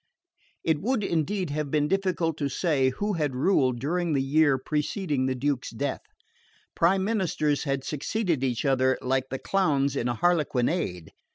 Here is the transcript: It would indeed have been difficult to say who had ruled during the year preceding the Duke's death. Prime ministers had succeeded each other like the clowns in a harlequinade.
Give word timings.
It 0.63 0.81
would 0.81 1.03
indeed 1.03 1.51
have 1.51 1.69
been 1.69 1.87
difficult 1.87 2.35
to 2.37 2.49
say 2.49 2.89
who 2.89 3.13
had 3.13 3.35
ruled 3.35 3.79
during 3.79 4.13
the 4.13 4.21
year 4.23 4.57
preceding 4.57 5.27
the 5.27 5.35
Duke's 5.35 5.69
death. 5.69 6.01
Prime 6.75 7.03
ministers 7.03 7.65
had 7.65 7.83
succeeded 7.83 8.43
each 8.43 8.65
other 8.65 8.97
like 9.03 9.29
the 9.29 9.37
clowns 9.37 9.95
in 9.95 10.07
a 10.07 10.15
harlequinade. 10.15 11.09